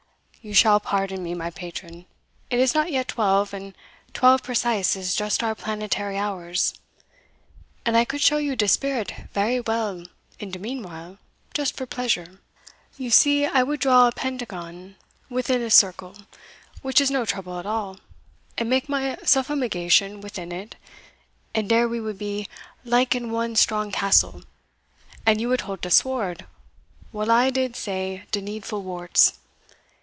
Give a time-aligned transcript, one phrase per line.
[0.43, 2.07] "You shall pardon me, my patron;
[2.49, 3.75] it is not yet twelve, and
[4.11, 6.73] twelve precise is just our planetary hours;
[7.85, 10.03] and I could show you de spirit vary well,
[10.39, 11.19] in de meanwhile,
[11.53, 12.41] just for pleasure.
[12.97, 14.95] You see I would draw a pentagon
[15.29, 16.15] within a circle,
[16.81, 17.97] which is no trouble at all,
[18.57, 20.75] and make my suffumigation within it,
[21.53, 22.47] and dere we would be
[22.83, 24.41] like in one strong castle,
[25.23, 26.47] and you would hold de sword
[27.11, 29.37] while I did say de needful worts.